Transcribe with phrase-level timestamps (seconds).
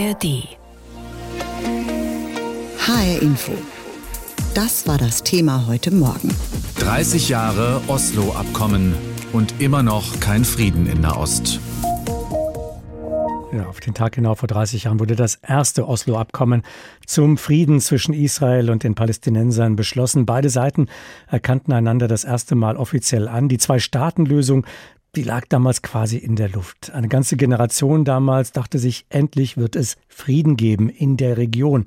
[0.00, 0.48] ARD.
[2.78, 3.52] HR Info.
[4.54, 6.34] Das war das Thema heute Morgen.
[6.78, 8.94] 30 Jahre Oslo-Abkommen
[9.34, 11.60] und immer noch kein Frieden in Nahost.
[13.52, 16.62] Ja, auf den Tag genau vor 30 Jahren wurde das erste Oslo-Abkommen
[17.04, 20.24] zum Frieden zwischen Israel und den Palästinensern beschlossen.
[20.24, 20.86] Beide Seiten
[21.26, 23.48] erkannten einander das erste Mal offiziell an.
[23.50, 24.64] Die Zwei-Staaten-Lösung
[25.16, 26.92] die lag damals quasi in der Luft.
[26.92, 31.84] Eine ganze Generation damals dachte sich, endlich wird es Frieden geben in der Region.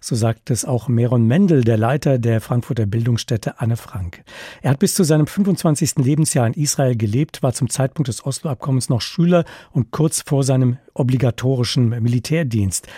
[0.00, 4.24] So sagt es auch Meron Mendel, der Leiter der Frankfurter Bildungsstätte Anne Frank.
[4.60, 5.96] Er hat bis zu seinem 25.
[5.96, 10.76] Lebensjahr in Israel gelebt, war zum Zeitpunkt des Oslo-Abkommens noch Schüler und kurz vor seinem
[10.92, 12.88] obligatorischen Militärdienst.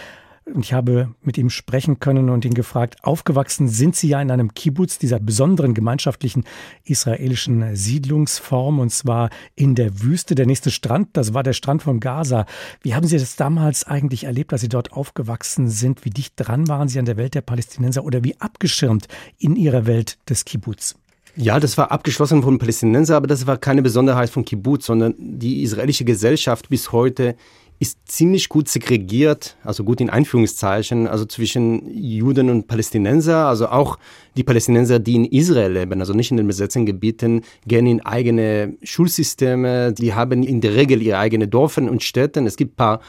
[0.56, 4.54] Ich habe mit ihm sprechen können und ihn gefragt, aufgewachsen sind Sie ja in einem
[4.54, 6.44] Kibbutz, dieser besonderen gemeinschaftlichen
[6.84, 10.34] israelischen Siedlungsform, und zwar in der Wüste.
[10.34, 12.46] Der nächste Strand, das war der Strand von Gaza.
[12.82, 16.04] Wie haben Sie das damals eigentlich erlebt, als Sie dort aufgewachsen sind?
[16.04, 19.06] Wie dicht dran waren Sie an der Welt der Palästinenser oder wie abgeschirmt
[19.38, 20.96] in Ihrer Welt des Kibbutz?
[21.36, 25.62] Ja, das war abgeschlossen von Palästinensern, aber das war keine Besonderheit von Kibbutz, sondern die
[25.62, 27.36] israelische Gesellschaft bis heute
[27.80, 33.98] ist ziemlich gut segregiert, also gut in Einführungszeichen, also zwischen Juden und Palästinenser, also auch
[34.36, 38.76] die Palästinenser, die in Israel leben, also nicht in den besetzten Gebieten, gehen in eigene
[38.82, 42.40] Schulsysteme, die haben in der Regel ihre eigenen Dörfer und Städte.
[42.40, 43.00] Es gibt ein paar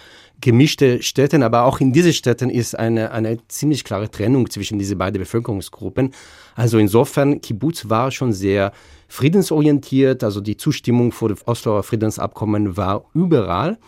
[0.42, 5.00] gemischte Städte, aber auch in diesen Städten ist eine, eine ziemlich klare Trennung zwischen diesen
[5.00, 6.12] beiden Bevölkerungsgruppen.
[6.56, 8.72] Also insofern, Kibbutz war schon sehr
[9.08, 13.80] friedensorientiert, also die Zustimmung vor dem Osloer Friedensabkommen war überall.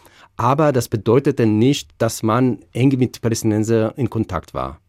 [0.42, 4.80] Aber das bedeutete nicht, dass man eng mit Palästinensern in Kontakt war.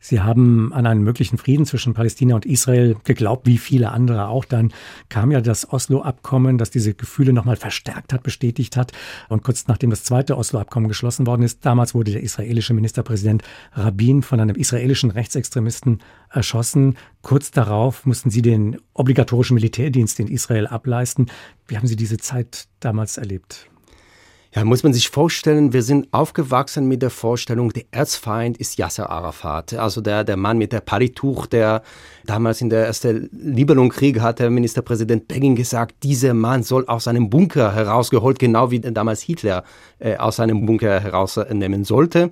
[0.00, 4.46] Sie haben an einen möglichen Frieden zwischen Palästina und Israel geglaubt, wie viele andere auch.
[4.46, 4.72] Dann
[5.10, 8.92] kam ja das Oslo-Abkommen, das diese Gefühle nochmal verstärkt hat, bestätigt hat.
[9.28, 13.42] Und kurz nachdem das zweite Oslo-Abkommen geschlossen worden ist, damals wurde der israelische Ministerpräsident
[13.74, 16.96] Rabin von einem israelischen Rechtsextremisten erschossen.
[17.20, 21.26] Kurz darauf mussten Sie den obligatorischen Militärdienst in Israel ableisten.
[21.68, 23.68] Wie haben Sie diese Zeit damals erlebt?
[24.54, 29.08] Ja, muss man sich vorstellen, wir sind aufgewachsen mit der Vorstellung, der Erzfeind ist Yasser
[29.08, 29.72] Arafat.
[29.72, 31.80] Also der, der Mann mit der Palituch, der
[32.26, 37.30] damals in der ersten Libanonkrieg hat der Ministerpräsident Begin gesagt, dieser Mann soll aus seinem
[37.30, 39.64] Bunker herausgeholt, genau wie damals Hitler
[39.98, 42.30] äh, aus seinem Bunker herausnehmen sollte.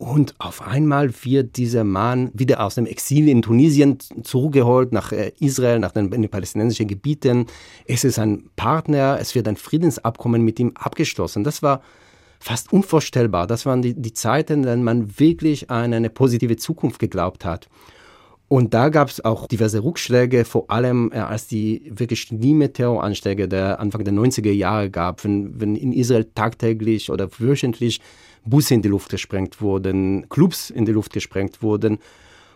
[0.00, 5.32] Und auf einmal wird dieser Mann wieder aus dem Exil in Tunesien zurückgeholt nach äh,
[5.40, 7.44] Israel, nach den, den, palästinensischen Gebieten.
[7.84, 11.44] Es ist ein Partner, es wird ein Friedensabkommen mit ihm abgeschlossen.
[11.44, 11.82] Das war
[12.38, 13.46] fast unvorstellbar.
[13.46, 17.68] Das waren die, die Zeiten, in denen man wirklich an eine positive Zukunft geglaubt hat.
[18.48, 23.48] Und da gab es auch diverse Rückschläge, vor allem äh, als die wirklich schlimme Terroranschläge
[23.48, 28.00] der Anfang der 90er Jahre gab, wenn, wenn in Israel tagtäglich oder wöchentlich
[28.44, 31.98] Busse in die Luft gesprengt wurden, Clubs in die Luft gesprengt wurden.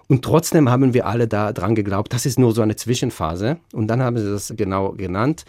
[0.09, 3.59] Und trotzdem haben wir alle da dran geglaubt, das ist nur so eine Zwischenphase.
[3.73, 5.45] Und dann haben sie das genau genannt.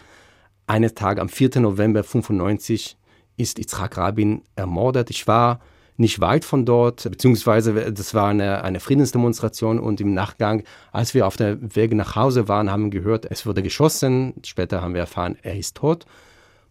[0.66, 1.60] Einen Tag am 4.
[1.60, 2.96] November 1995
[3.36, 5.10] ist Yitzhak Rabin ermordet.
[5.10, 5.60] Ich war
[5.98, 11.26] nicht weit von dort, beziehungsweise das war eine, eine Friedensdemonstration und im Nachgang, als wir
[11.26, 14.34] auf der Weg nach Hause waren, haben wir gehört, es wurde geschossen.
[14.44, 16.04] Später haben wir erfahren, er ist tot.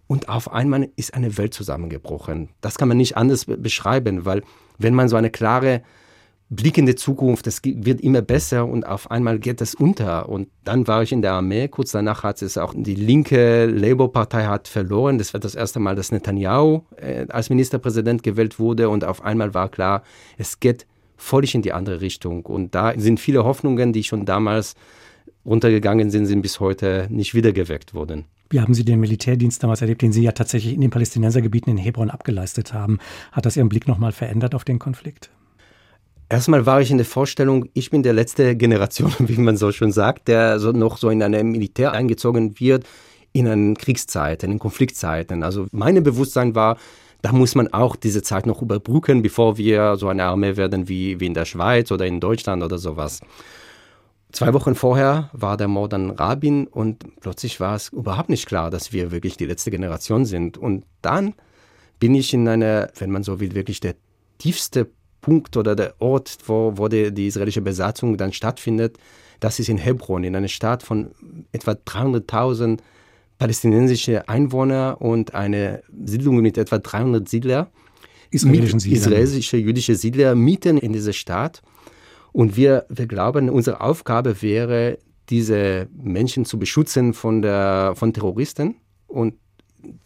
[0.08, 2.50] Und auf einmal ist eine Welt zusammengebrochen.
[2.62, 4.44] Das kann man nicht anders beschreiben, weil
[4.78, 5.82] wenn man so eine klare
[6.50, 10.30] Blick in die Zukunft, es wird immer besser und auf einmal geht es unter.
[10.30, 11.68] Und dann war ich in der Armee.
[11.68, 15.18] Kurz danach hat es auch die linke Labour-Partei hat verloren.
[15.18, 18.90] Das war das erste Mal, dass Netanyahu äh, als Ministerpräsident gewählt wurde.
[18.90, 20.04] Und auf einmal war klar,
[20.38, 20.86] es geht
[21.18, 22.46] völlig in die andere Richtung.
[22.46, 24.76] Und da sind viele Hoffnungen, die schon damals
[25.46, 28.26] runtergegangen sind, sind bis heute nicht wiedergeweckt worden.
[28.50, 31.78] Wie haben Sie den Militärdienst damals erlebt, den Sie ja tatsächlich in den Palästinensergebieten in
[31.78, 33.00] Hebron abgeleistet haben?
[33.32, 35.30] Hat das Ihren Blick nochmal verändert auf den Konflikt?
[36.30, 39.92] Erstmal war ich in der Vorstellung, ich bin der letzte Generation, wie man so schon
[39.92, 42.86] sagt, der so noch so in eine Militär eingezogen wird,
[43.32, 45.44] in einen Kriegszeiten, in Konfliktzeiten.
[45.44, 46.78] Also mein Bewusstsein war,
[47.22, 51.20] da muss man auch diese Zeit noch überbrücken, bevor wir so eine Armee werden wie,
[51.20, 53.22] wie in der Schweiz oder in Deutschland oder sowas.
[54.32, 58.70] Zwei Wochen vorher war der Mord an Rabin und plötzlich war es überhaupt nicht klar,
[58.70, 60.58] dass wir wirklich die letzte Generation sind.
[60.58, 61.36] Und dann
[62.00, 63.96] bin ich in einer, wenn man so will, wirklich der
[64.38, 64.90] tiefste
[65.22, 68.98] Punkt oder der Ort, wo, wo die, die israelische Besatzung dann stattfindet.
[69.40, 71.12] Das ist in Hebron, in einer Stadt von
[71.52, 72.80] etwa 300.000
[73.38, 77.72] palästinensische Einwohner und eine Siedlung mit etwa 300 Siedler.
[78.32, 78.98] Israelische Siedler.
[78.98, 81.62] Israelische jüdische Siedler mitten in dieser Stadt.
[82.36, 84.98] Und wir, wir glauben, unsere Aufgabe wäre,
[85.30, 88.76] diese Menschen zu beschützen von, der, von Terroristen.
[89.08, 89.36] Und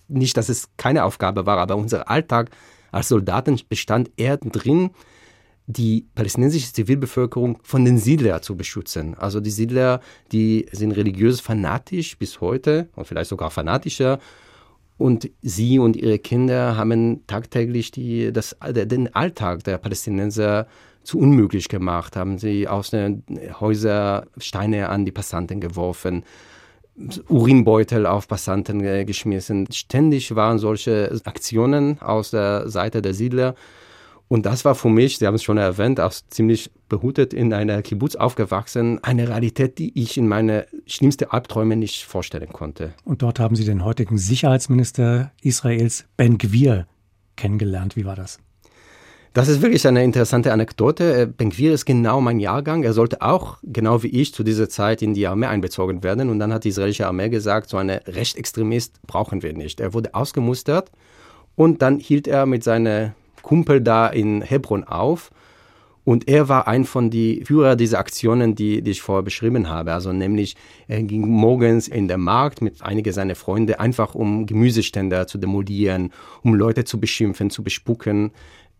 [0.07, 2.51] nicht, dass es keine Aufgabe war, aber unser Alltag
[2.91, 4.91] als Soldaten bestand er drin,
[5.65, 9.15] die palästinensische Zivilbevölkerung von den Siedlern zu beschützen.
[9.15, 9.99] Also die Siedler,
[10.31, 14.19] die sind religiös fanatisch bis heute und vielleicht sogar fanatischer.
[14.99, 20.67] Und sie und ihre Kinder haben tagtäglich die, das, den Alltag der Palästinenser
[21.03, 23.23] zu unmöglich gemacht, haben sie aus den
[23.59, 26.23] Häusern Steine an die Passanten geworfen,
[27.29, 29.67] Urinbeutel auf Passanten geschmissen.
[29.71, 33.55] Ständig waren solche Aktionen aus der Seite der Siedler.
[34.27, 37.81] Und das war für mich, Sie haben es schon erwähnt, auch ziemlich behutet in einer
[37.81, 42.93] Kibbutz aufgewachsen, eine Realität, die ich in meine schlimmsten Albträume nicht vorstellen konnte.
[43.05, 46.85] Und dort haben Sie den heutigen Sicherheitsminister Israels Ben Gwir
[47.37, 47.95] kennengelernt.
[47.95, 48.39] Wie war das?
[49.33, 51.21] Das ist wirklich eine interessante Anekdote.
[51.21, 52.83] Äh, Ben Gwir ist genau mein Jahrgang.
[52.83, 56.29] Er sollte auch, genau wie ich, zu dieser Zeit in die Armee einbezogen werden.
[56.29, 59.79] Und dann hat die israelische Armee gesagt, so eine Rechtsextremist brauchen wir nicht.
[59.81, 60.91] Er wurde ausgemustert
[61.55, 65.29] und dann hielt er mit seiner Kumpel da in Hebron auf.
[66.05, 69.93] Und er war ein von den Führer dieser Aktionen, die, die ich vorher beschrieben habe.
[69.93, 70.55] Also nämlich,
[70.87, 76.11] er ging morgens in den Markt mit einigen seiner Freunde, einfach um Gemüseständer zu demolieren,
[76.41, 78.31] um Leute zu beschimpfen, zu bespucken.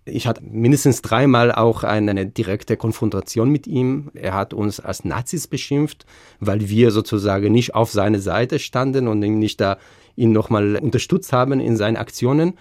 [0.05, 4.11] Ich hatte mindestens dreimal auch eine direkte Konfrontation mit ihm.
[4.13, 6.05] Er hat uns als Nazis beschimpft,
[6.39, 9.77] weil wir sozusagen nicht auf seine Seite standen und ihn nicht da
[10.15, 12.57] ihn nochmal unterstützt haben in seinen Aktionen.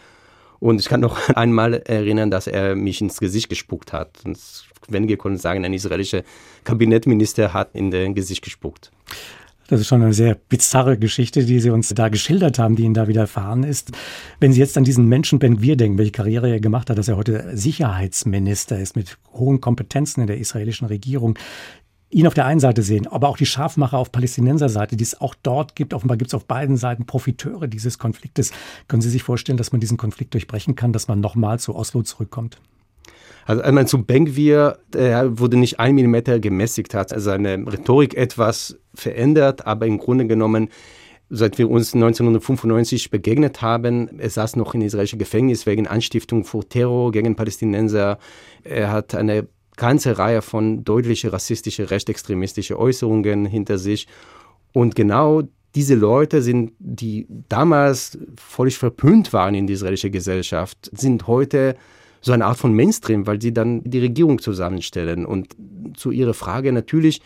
[0.61, 4.21] Und ich kann noch einmal erinnern, dass er mich ins Gesicht gespuckt hat.
[4.25, 4.39] Und
[4.89, 6.23] wenige konnten sagen, ein israelischer
[6.65, 8.91] Kabinettminister hat in den Gesicht gespuckt.
[9.69, 12.95] Das ist schon eine sehr bizarre Geschichte, die Sie uns da geschildert haben, die Ihnen
[12.95, 13.93] da widerfahren ist.
[14.41, 17.09] Wenn Sie jetzt an diesen Menschen Ben Gwir denken, welche Karriere er gemacht hat, dass
[17.09, 21.39] er heute Sicherheitsminister ist mit hohen Kompetenzen in der israelischen Regierung,
[22.09, 25.35] ihn auf der einen Seite sehen, aber auch die Scharfmacher auf Palästinenserseite, die es auch
[25.43, 25.93] dort gibt.
[25.93, 28.53] Offenbar gibt es auf beiden Seiten Profiteure dieses Konfliktes.
[28.89, 32.01] Können Sie sich vorstellen, dass man diesen Konflikt durchbrechen kann, dass man nochmal zu Oslo
[32.01, 32.59] zurückkommt?
[33.49, 39.67] Also einmal zu Benguir, er wurde nicht ein Millimeter gemäßigt, hat seine Rhetorik etwas verändert,
[39.67, 40.69] aber im Grunde genommen
[41.31, 44.21] seit wir uns 1995 begegnet haben.
[44.21, 48.19] Er saß noch in israelischen Gefängnis wegen Anstiftung vor Terror gegen Palästinenser.
[48.65, 54.09] Er hat eine ganze Reihe von deutliche rassistische, rechtsextremistische Äußerungen hinter sich.
[54.75, 55.43] Und genau
[55.75, 61.77] diese Leute sind, die damals völlig verpönt waren in die israelische Gesellschaft, sind heute
[62.21, 65.25] so eine Art von Mainstream, weil sie dann die Regierung zusammenstellen.
[65.25, 65.57] Und
[65.97, 67.21] zu Ihrer Frage natürlich,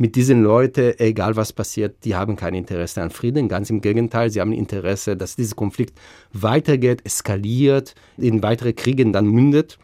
[0.00, 3.48] mit diesen Leuten, egal was passiert, die haben kein Interesse an Frieden.
[3.48, 5.98] Ganz im Gegenteil, sie haben Interesse, dass dieser Konflikt
[6.32, 9.78] weitergeht, eskaliert, in weitere Kriegen dann mündet.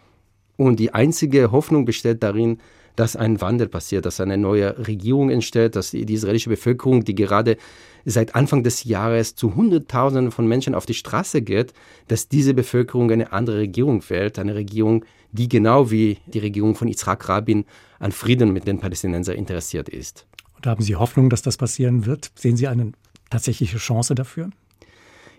[0.56, 2.58] Und die einzige Hoffnung besteht darin,
[2.96, 7.56] dass ein Wandel passiert, dass eine neue Regierung entsteht, dass die, israelische Bevölkerung, die gerade
[8.05, 11.73] seit Anfang des Jahres zu Hunderttausenden von Menschen auf die Straße geht,
[12.08, 16.88] dass diese Bevölkerung eine andere Regierung wählt, eine Regierung, die genau wie die Regierung von
[16.88, 17.64] Yitzhak Rabin
[17.99, 20.26] an Frieden mit den Palästinensern interessiert ist.
[20.56, 22.31] Und haben Sie Hoffnung, dass das passieren wird?
[22.35, 22.93] Sehen Sie eine
[23.31, 24.50] tatsächliche Chance dafür?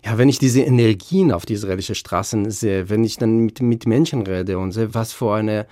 [0.06, 3.88] ja, wenn ich diese Energien auf die israelischen Straßen sehe, wenn ich dann mit, mit
[3.88, 5.66] Menschen rede und sehe, was für eine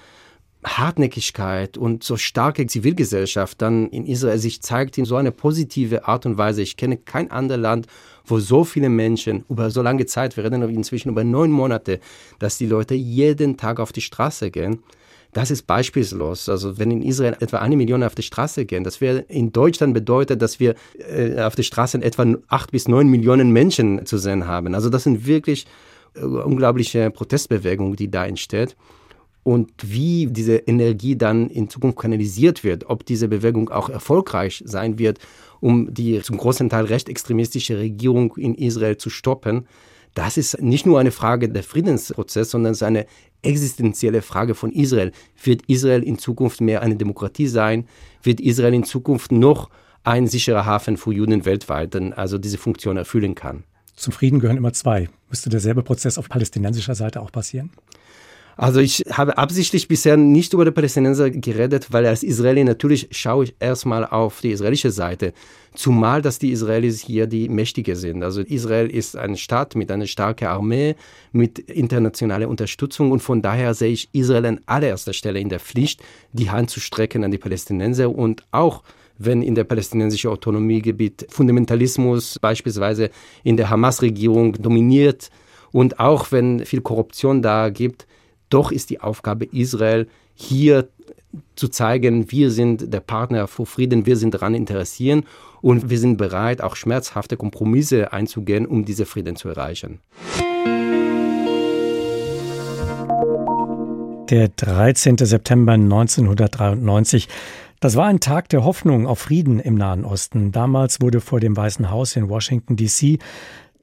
[0.63, 6.25] Hartnäckigkeit und so starke Zivilgesellschaft dann in Israel sich zeigt in so eine positive Art
[6.25, 6.61] und Weise.
[6.61, 7.87] Ich kenne kein anderes Land,
[8.25, 11.99] wo so viele Menschen über so lange Zeit, wir reden inzwischen über neun Monate,
[12.39, 14.79] dass die Leute jeden Tag auf die Straße gehen
[15.33, 16.47] das ist beispielslos.
[16.47, 19.93] Also wenn in Israel etwa eine Million auf die Straße gehen, das wäre in Deutschland
[19.93, 24.47] bedeutet, dass wir äh, auf den Straßen etwa acht bis neun Millionen Menschen zu sehen
[24.47, 24.75] haben.
[24.75, 25.65] Also das sind wirklich
[26.15, 28.75] äh, unglaubliche Protestbewegungen, die da entsteht.
[29.43, 34.97] Und wie diese Energie dann in Zukunft kanalisiert wird, ob diese Bewegung auch erfolgreich sein
[34.97, 35.19] wird,
[35.59, 39.67] um die zum großen Teil rechtsextremistische Regierung in Israel zu stoppen,
[40.13, 43.05] das ist nicht nur eine Frage der Friedensprozess, sondern es ist eine
[43.41, 45.11] existenzielle Frage von Israel.
[45.43, 47.87] Wird Israel in Zukunft mehr eine Demokratie sein?
[48.21, 49.69] Wird Israel in Zukunft noch
[50.03, 53.63] ein sicherer Hafen für Juden weltweit, also diese Funktion erfüllen kann?
[53.95, 55.09] Zum Frieden gehören immer zwei.
[55.29, 57.71] Müsste derselbe Prozess auf palästinensischer Seite auch passieren?
[58.55, 63.45] Also ich habe absichtlich bisher nicht über die Palästinenser geredet, weil als Israeli natürlich schaue
[63.45, 65.33] ich erstmal auf die israelische Seite.
[65.73, 68.21] Zumal, dass die Israelis hier die Mächtige sind.
[68.23, 70.95] Also Israel ist ein Staat mit einer starken Armee,
[71.31, 76.03] mit internationaler Unterstützung und von daher sehe ich Israel an allererster Stelle in der Pflicht,
[76.31, 78.83] die Hand zu strecken an die Palästinenser und auch
[79.17, 83.09] wenn in der palästinensischen Autonomiegebiet Fundamentalismus beispielsweise
[83.43, 85.29] in der Hamas-Regierung dominiert
[85.71, 88.05] und auch wenn viel Korruption da gibt,
[88.53, 90.87] doch ist die Aufgabe Israel hier
[91.55, 95.25] zu zeigen, wir sind der Partner für Frieden, wir sind daran interessiert
[95.61, 99.99] und wir sind bereit, auch schmerzhafte Kompromisse einzugehen, um diese Frieden zu erreichen.
[104.29, 105.17] Der 13.
[105.17, 107.27] September 1993.
[107.79, 110.53] Das war ein Tag der Hoffnung auf Frieden im Nahen Osten.
[110.53, 113.19] Damals wurde vor dem Weißen Haus in Washington, D.C.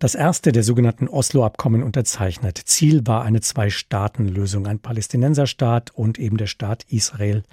[0.00, 2.58] das erste der sogenannten Oslo-Abkommen unterzeichnet.
[2.64, 7.44] Ziel war eine Zwei-Staaten-Lösung, ein Palästinenserstaat und eben der Staat Israel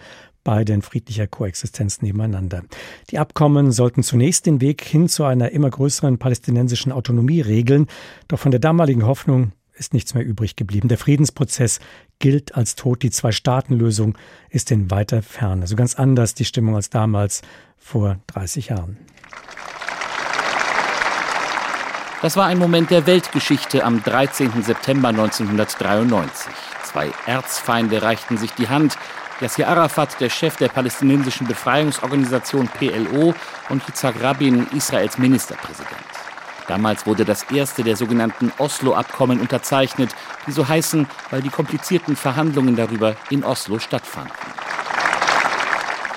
[0.45, 2.63] beide in friedlicher Koexistenz nebeneinander.
[3.11, 7.87] Die Abkommen sollten zunächst den Weg hin zu einer immer größeren palästinensischen Autonomie regeln,
[8.29, 10.87] doch von der damaligen Hoffnung ist nichts mehr übrig geblieben.
[10.87, 11.81] Der Friedensprozess
[12.19, 13.03] gilt als tot.
[13.03, 14.17] Die Zwei-Staaten-Lösung
[14.49, 15.63] ist in weiter Ferne.
[15.63, 17.41] Also ganz anders die Stimmung als damals
[17.77, 18.97] vor 30 Jahren.
[22.23, 24.63] Das war ein Moment der Weltgeschichte am 13.
[24.63, 26.51] September 1993.
[26.83, 28.97] Zwei Erzfeinde reichten sich die Hand.
[29.39, 33.35] Yasser Arafat, der Chef der palästinensischen Befreiungsorganisation PLO,
[33.69, 35.87] und Yitzhak Rabin, Israels Ministerpräsident.
[36.67, 40.15] Damals wurde das erste der sogenannten Oslo-Abkommen unterzeichnet,
[40.47, 44.33] die so heißen, weil die komplizierten Verhandlungen darüber in Oslo stattfanden.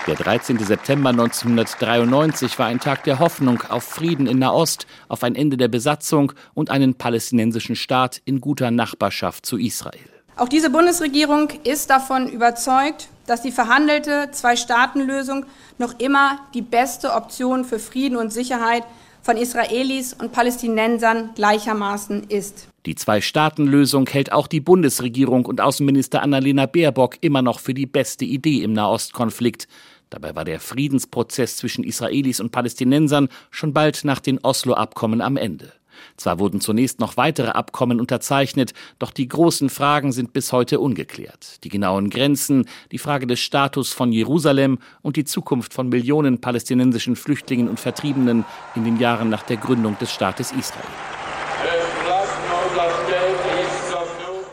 [0.07, 0.59] Der 13.
[0.59, 5.69] September 1993 war ein Tag der Hoffnung auf Frieden in Nahost, auf ein Ende der
[5.69, 10.01] Besatzung und einen palästinensischen Staat in guter Nachbarschaft zu Israel.
[10.37, 15.45] Auch diese Bundesregierung ist davon überzeugt, dass die verhandelte Zwei-Staaten-Lösung
[15.77, 18.85] noch immer die beste Option für Frieden und Sicherheit
[19.23, 22.69] von Israelis und Palästinensern gleichermaßen ist.
[22.87, 28.25] Die Zwei-Staaten-Lösung hält auch die Bundesregierung und Außenminister Annalena Baerbock immer noch für die beste
[28.25, 29.69] Idee im Nahostkonflikt.
[30.09, 35.73] Dabei war der Friedensprozess zwischen Israelis und Palästinensern schon bald nach den Oslo-Abkommen am Ende.
[36.17, 41.63] Zwar wurden zunächst noch weitere Abkommen unterzeichnet, doch die großen Fragen sind bis heute ungeklärt.
[41.65, 47.17] Die genauen Grenzen, die Frage des Status von Jerusalem und die Zukunft von Millionen palästinensischen
[47.17, 50.85] Flüchtlingen und Vertriebenen in den Jahren nach der Gründung des Staates Israel.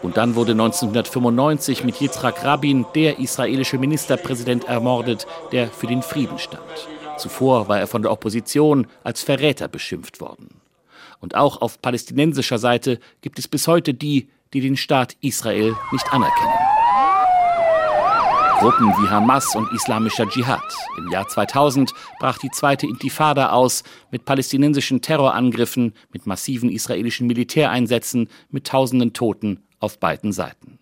[0.07, 6.39] Und dann wurde 1995 mit Yitzhak Rabin der israelische Ministerpräsident ermordet, der für den Frieden
[6.39, 6.63] stand.
[7.17, 10.49] Zuvor war er von der Opposition als Verräter beschimpft worden.
[11.19, 16.13] Und auch auf palästinensischer Seite gibt es bis heute die, die den Staat Israel nicht
[16.13, 16.53] anerkennen.
[18.59, 20.59] Gruppen wie Hamas und islamischer Dschihad.
[20.97, 28.29] Im Jahr 2000 brach die zweite Intifada aus mit palästinensischen Terrorangriffen, mit massiven israelischen Militäreinsätzen,
[28.49, 30.79] mit tausenden Toten auf beiden Seiten.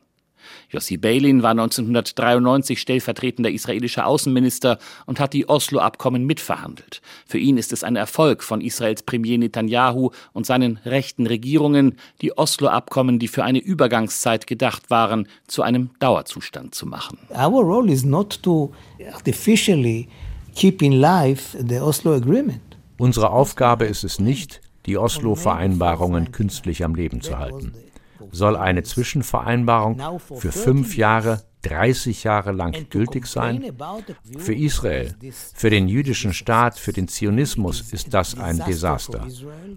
[0.69, 7.01] Yossi Beilin war 1993 stellvertretender israelischer Außenminister und hat die Oslo-Abkommen mitverhandelt.
[7.25, 12.37] Für ihn ist es ein Erfolg von Israels Premier Netanyahu und seinen rechten Regierungen, die
[12.37, 17.17] Oslo-Abkommen, die für eine Übergangszeit gedacht waren, zu einem Dauerzustand zu machen.
[17.29, 18.73] Our role is not to
[19.13, 20.07] artificially
[20.55, 22.61] keep in life the Oslo Agreement.
[22.97, 27.73] Unsere Aufgabe ist es nicht, die Oslo-Vereinbarungen künstlich am Leben zu halten
[28.35, 33.73] soll eine Zwischenvereinbarung für fünf Jahre 30 Jahre lang gültig sein?
[34.37, 35.15] Für Israel,
[35.53, 39.25] für den jüdischen Staat, für den Zionismus ist das ein Desaster.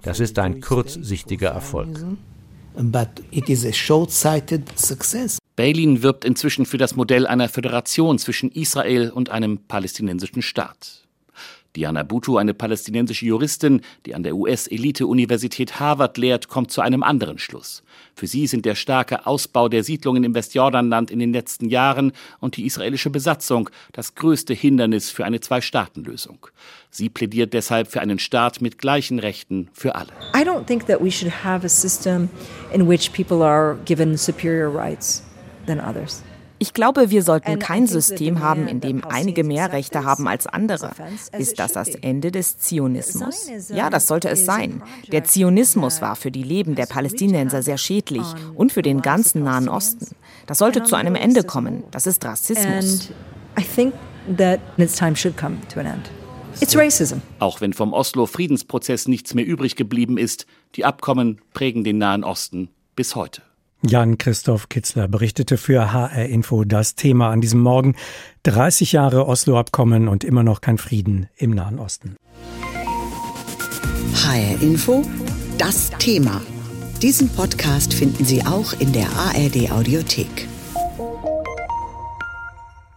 [0.03, 2.05] Das ist ein kurzsichtiger Erfolg.
[5.57, 11.08] Bailin wirbt inzwischen für das Modell einer Föderation zwischen Israel und einem palästinensischen Staat.
[11.77, 17.39] Diana Butu, eine palästinensische Juristin, die an der US-Elite-Universität Harvard lehrt, kommt zu einem anderen
[17.39, 17.83] Schluss.
[18.15, 22.57] Für sie sind der starke Ausbau der Siedlungen im Westjordanland in den letzten Jahren und
[22.57, 26.47] die israelische Besatzung das größte Hindernis für eine Zwei-Staaten-Lösung.
[26.91, 30.11] Sie plädiert deshalb für einen Staat mit gleichen Rechten für alle.
[30.35, 32.29] I don't think that we should have a system
[32.73, 35.23] in which people are given superior rights
[35.67, 36.23] than others.
[36.61, 40.91] Ich glaube, wir sollten kein System haben, in dem einige mehr Rechte haben als andere.
[41.37, 43.49] Ist das das Ende des Zionismus?
[43.69, 44.83] Ja, das sollte es sein.
[45.13, 49.69] Der Zionismus war für die Leben der Palästinenser sehr schädlich und für den ganzen Nahen
[49.69, 50.09] Osten.
[50.47, 51.85] Das sollte zu einem Ende kommen.
[51.91, 53.11] Das ist Rassismus.
[57.39, 62.69] Auch wenn vom Oslo-Friedensprozess nichts mehr übrig geblieben ist, die Abkommen prägen den Nahen Osten
[62.97, 63.43] bis heute.
[63.83, 67.95] Jan-Christoph Kitzler berichtete für HR Info das Thema an diesem Morgen.
[68.43, 72.17] 30 Jahre Oslo-Abkommen und immer noch kein Frieden im Nahen Osten.
[74.15, 75.03] HR Info,
[75.59, 76.41] das Thema.
[77.03, 80.49] Diesen Podcast finden Sie auch in der ARD Audiothek.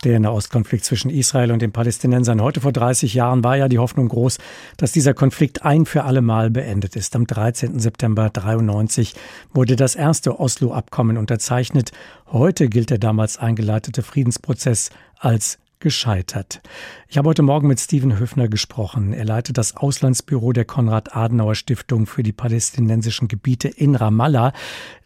[0.03, 4.07] Der Nahostkonflikt zwischen Israel und den Palästinensern heute vor 30 Jahren war ja die Hoffnung
[4.07, 4.39] groß,
[4.77, 7.15] dass dieser Konflikt ein für alle Mal beendet ist.
[7.15, 7.77] Am 13.
[7.77, 9.13] September 93
[9.53, 11.91] wurde das erste Oslo-Abkommen unterzeichnet.
[12.31, 14.89] Heute gilt der damals eingeleitete Friedensprozess
[15.19, 16.61] als gescheitert.
[17.09, 19.13] Ich habe heute Morgen mit Steven Höfner gesprochen.
[19.13, 24.53] Er leitet das Auslandsbüro der Konrad-Adenauer-Stiftung für die palästinensischen Gebiete in Ramallah.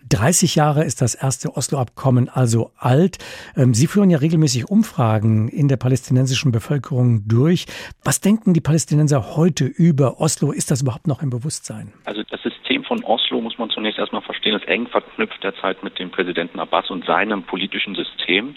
[0.10, 3.18] 30 Jahre ist das erste Oslo-Abkommen also alt.
[3.58, 7.66] Ähm, Sie führen ja regelmäßig Umfragen in der palästinensischen Bevölkerung durch.
[8.04, 10.52] Was denken die Palästinenser heute über Oslo?
[10.52, 11.92] Ist das überhaupt noch im Bewusstsein?
[12.06, 15.98] Also das System von Oslo muss man zunächst erstmal verstehen, ist eng verknüpft derzeit mit
[15.98, 18.56] dem Präsidenten Abbas und seinem politischen System.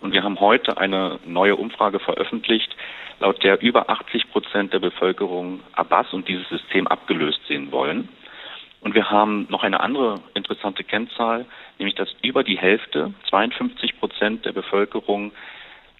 [0.00, 2.74] Und wir haben heute eine neue Umfrage veröffentlicht,
[3.20, 8.08] laut der über 80 Prozent der Bevölkerung Abbas und dieses System abgelöst sehen wollen.
[8.82, 11.46] Und wir haben noch eine andere interessante Kennzahl,
[11.78, 15.30] nämlich dass über die Hälfte, 52 Prozent der Bevölkerung,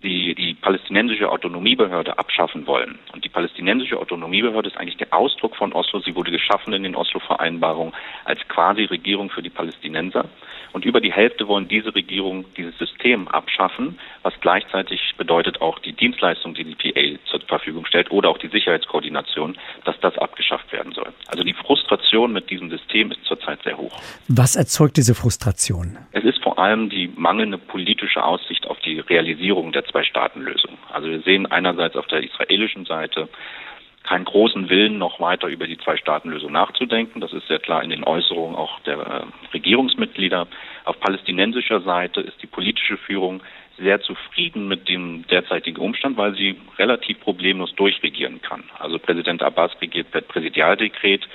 [0.03, 2.99] die, die palästinensische Autonomiebehörde abschaffen wollen.
[3.12, 6.01] Und die palästinensische Autonomiebehörde ist eigentlich der Ausdruck von Oslo.
[6.01, 10.26] Sie wurde geschaffen in den Oslo-Vereinbarungen als quasi Regierung für die Palästinenser.
[10.73, 15.93] Und über die Hälfte wollen diese Regierung dieses System abschaffen, was gleichzeitig bedeutet auch die
[15.93, 20.93] Dienstleistung, die die PA zur Verfügung stellt oder auch die Sicherheitskoordination, dass das abgeschafft werden
[20.93, 21.12] soll.
[21.26, 24.00] Also die Frustration mit diesem System ist zurzeit sehr hoch.
[24.29, 25.99] Was erzeugt diese Frustration?
[26.12, 30.79] Es ist vor allem die mangelnde politische Aussicht auf die Realisierung der Zwei-Staaten-Lösung.
[30.91, 33.29] Also wir sehen einerseits auf der israelischen Seite
[34.04, 37.21] keinen großen Willen, noch weiter über die Zwei-Staaten-Lösung nachzudenken.
[37.21, 40.47] Das ist sehr klar in den Äußerungen auch der äh, Regierungsmitglieder.
[40.85, 43.42] Auf palästinensischer Seite ist die politische Führung
[43.78, 48.64] sehr zufrieden mit dem derzeitigen Umstand, weil sie relativ problemlos durchregieren kann.
[48.78, 51.26] Also Präsident Abbas regiert per Präsidialdekret.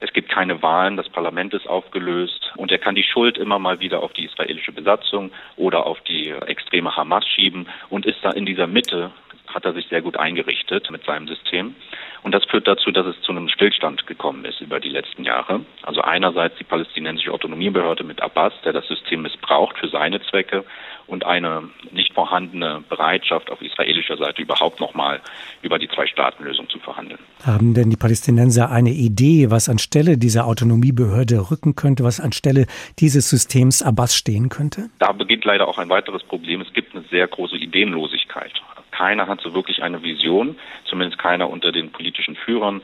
[0.00, 3.80] Es gibt keine Wahlen, das Parlament ist aufgelöst und er kann die Schuld immer mal
[3.80, 8.46] wieder auf die israelische Besatzung oder auf die extreme Hamas schieben und ist da in
[8.46, 9.10] dieser Mitte,
[9.54, 11.74] hat er sich sehr gut eingerichtet mit seinem System.
[12.22, 15.60] Und das führt dazu, dass es zu einem Stillstand gekommen ist über die letzten Jahre.
[15.82, 20.64] Also einerseits die palästinensische Autonomiebehörde mit Abbas, der das System missbraucht für seine Zwecke
[21.06, 25.20] und eine nicht vorhandene Bereitschaft auf israelischer Seite überhaupt nochmal
[25.62, 27.20] über die Zwei-Staaten-Lösung zu verhandeln.
[27.44, 32.66] Haben denn die Palästinenser eine Idee, was anstelle dieser Autonomiebehörde rücken könnte, was anstelle
[32.98, 34.90] dieses Systems Abbas stehen könnte?
[34.98, 36.60] Da beginnt leider auch ein weiteres Problem.
[36.60, 38.52] Es gibt eine sehr große Ideenlosigkeit.
[38.90, 42.82] Keiner hat so wirklich eine Vision, zumindest keiner unter den politischen Führern.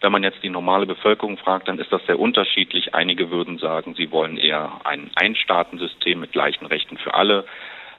[0.00, 2.94] Wenn man jetzt die normale Bevölkerung fragt, dann ist das sehr unterschiedlich.
[2.94, 7.44] Einige würden sagen, sie wollen eher ein Einstaatensystem mit gleichen Rechten für alle.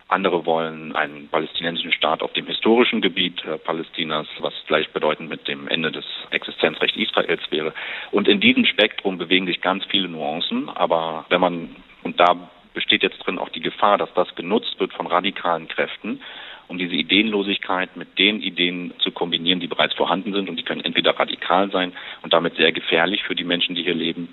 [0.10, 5.68] Andere wollen einen palästinensischen Staat auf dem historischen Gebiet äh, Palästinas, was gleichbedeutend mit dem
[5.68, 7.74] Ende des Existenzrechts Israels wäre.
[8.12, 10.70] Und in diesem Spektrum bewegen sich ganz viele Nuancen.
[10.70, 14.94] Aber wenn man, und da besteht jetzt drin auch die Gefahr, dass das genutzt wird
[14.94, 16.22] von radikalen Kräften,
[16.68, 20.50] um diese Ideenlosigkeit mit den Ideen zu kombinieren, die bereits vorhanden sind.
[20.50, 23.96] Und die können entweder radikal sein und damit sehr gefährlich für die Menschen, die hier
[23.96, 24.30] leben,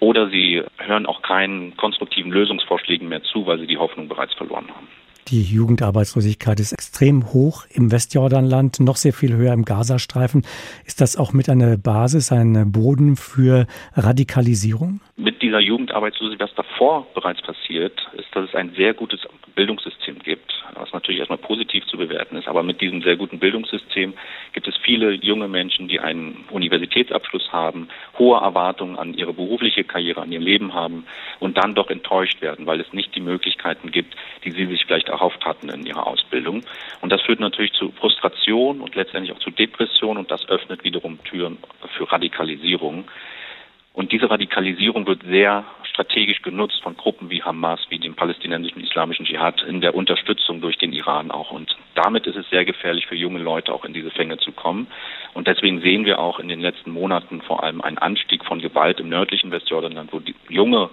[0.00, 4.68] oder sie hören auch keinen konstruktiven Lösungsvorschlägen mehr zu, weil sie die Hoffnung bereits verloren
[4.68, 4.88] haben.
[5.28, 10.44] Die Jugendarbeitslosigkeit ist extrem hoch im Westjordanland, noch sehr viel höher im Gazastreifen.
[10.84, 15.00] Ist das auch mit einer Basis, ein Boden für Radikalisierung?
[15.16, 19.20] Mit dieser Jugendarbeitslosigkeit, was davor bereits passiert, ist, dass es ein sehr gutes
[19.54, 22.48] Bildungssystem gibt, was natürlich erstmal positiv zu bewerten ist.
[22.48, 24.14] Aber mit diesem sehr guten Bildungssystem
[24.52, 30.20] gibt es viele junge Menschen, die einen Universitätsabschluss haben, hohe Erwartungen an ihre berufliche Karriere,
[30.20, 31.06] an ihr Leben haben
[31.40, 35.10] und dann doch enttäuscht werden, weil es nicht die Möglichkeiten gibt, die sie sich vielleicht
[35.14, 36.62] erhofft hatten in ihrer Ausbildung.
[37.00, 41.22] Und das führt natürlich zu Frustration und letztendlich auch zu Depression und das öffnet wiederum
[41.24, 41.58] Türen
[41.96, 43.04] für Radikalisierung.
[43.94, 49.24] Und diese Radikalisierung wird sehr strategisch genutzt von Gruppen wie Hamas, wie dem palästinensischen islamischen
[49.24, 51.52] Dschihad in der Unterstützung durch den Iran auch.
[51.52, 54.88] Und damit ist es sehr gefährlich für junge Leute auch in diese Fänge zu kommen.
[55.32, 58.98] Und deswegen sehen wir auch in den letzten Monaten vor allem einen Anstieg von Gewalt
[58.98, 60.90] im nördlichen Westjordanland, wo die junge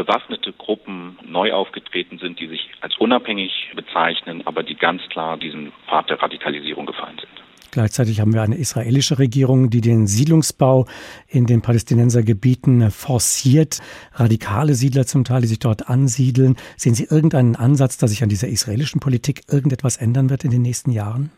[0.00, 5.72] bewaffnete Gruppen neu aufgetreten sind, die sich als unabhängig bezeichnen, aber die ganz klar diesen
[5.86, 7.28] Pfad der Radikalisierung gefallen sind.
[7.70, 10.86] Gleichzeitig haben wir eine israelische Regierung, die den Siedlungsbau
[11.28, 13.80] in den Palästinensergebieten forciert.
[14.14, 16.56] Radikale Siedler zum Teil, die sich dort ansiedeln.
[16.76, 20.62] Sehen Sie irgendeinen Ansatz, dass sich an dieser israelischen Politik irgendetwas ändern wird in den
[20.62, 21.30] nächsten Jahren?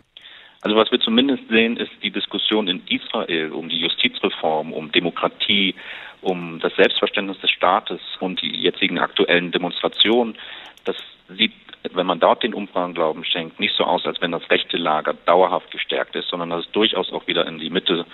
[0.62, 5.74] Also was wir zumindest sehen, ist die Diskussion in Israel um die Justizreform, um Demokratie,
[6.20, 10.36] um das Selbstverständnis des Staates und die jetzigen aktuellen Demonstrationen.
[10.84, 10.96] Das
[11.28, 11.52] sieht
[11.94, 15.14] wenn man dort den Umfragen Glauben schenkt, nicht so aus, als wenn das rechte Lager
[15.26, 18.06] dauerhaft gestärkt ist, sondern dass es durchaus auch wieder in die Mitte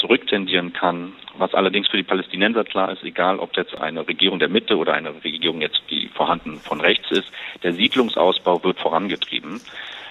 [0.00, 1.12] zurücktendieren kann.
[1.36, 4.94] Was allerdings für die Palästinenser klar ist, egal ob jetzt eine Regierung der Mitte oder
[4.94, 7.30] eine Regierung jetzt, die vorhanden von rechts ist,
[7.62, 9.60] der Siedlungsausbau wird vorangetrieben.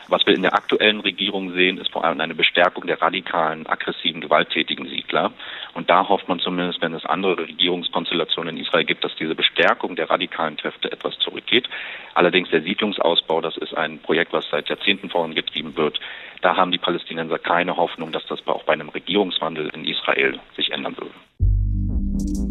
[0.07, 4.21] Was wir in der aktuellen Regierung sehen, ist vor allem eine Bestärkung der radikalen, aggressiven,
[4.21, 5.31] gewalttätigen Siedler.
[5.73, 9.95] Und da hofft man zumindest, wenn es andere Regierungskonstellationen in Israel gibt, dass diese Bestärkung
[9.95, 11.67] der radikalen Kräfte etwas zurückgeht.
[12.13, 15.99] Allerdings der Siedlungsausbau, das ist ein Projekt, was seit Jahrzehnten vorangetrieben wird.
[16.41, 20.71] Da haben die Palästinenser keine Hoffnung, dass das auch bei einem Regierungswandel in Israel sich
[20.71, 21.13] ändern würde.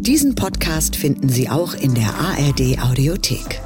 [0.05, 3.59] Diesen Podcast finden Sie auch in der ARD Audiothek.